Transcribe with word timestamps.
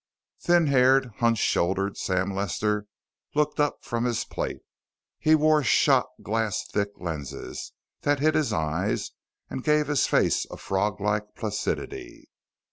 Thin 0.39 0.65
haired, 0.65 1.11
hunch 1.17 1.37
shouldered 1.37 1.95
Sam 1.95 2.33
Lester 2.33 2.87
looked 3.35 3.59
up 3.59 3.85
from 3.85 4.05
his 4.05 4.25
plate. 4.25 4.63
He 5.19 5.35
wore 5.35 5.61
shot 5.61 6.07
glass 6.23 6.65
thick 6.67 6.89
lenses 6.97 7.71
that 8.01 8.19
hid 8.19 8.33
his 8.33 8.51
eyes 8.51 9.11
and 9.47 9.63
gave 9.63 9.85
his 9.85 10.07
face 10.07 10.47
a 10.49 10.57
froglike 10.57 11.35
placidity. 11.35 12.31